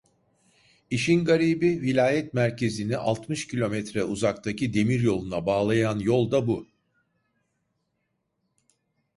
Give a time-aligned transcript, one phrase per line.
[0.89, 6.67] İşin garibi, vilayet merkezini altmış kilometre uzaktaki demiryoluna bağlayan yol da bu!